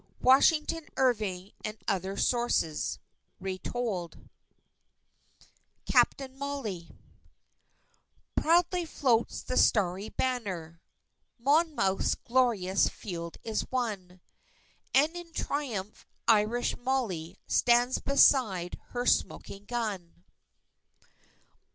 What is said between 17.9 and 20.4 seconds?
beside her smoking gun.